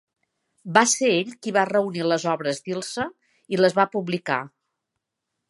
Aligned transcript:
Va 0.77 0.81
ser 0.93 1.11
ell 1.17 1.35
qui 1.47 1.53
va 1.57 1.65
reunir 1.71 2.07
les 2.07 2.25
obres 2.33 2.63
d'Ilse 2.69 3.07
i 3.57 3.61
les 3.61 3.79
va 3.83 3.87
publicar. 3.99 4.41